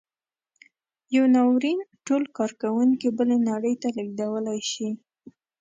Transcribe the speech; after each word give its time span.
یو 1.15 1.23
ناورین 1.35 1.79
ټول 2.05 2.23
کارکوونکي 2.37 3.07
بلې 3.17 3.37
نړۍ 3.49 3.73
ته 3.81 3.87
لېږدولی 3.95 4.59
شي. 4.71 4.89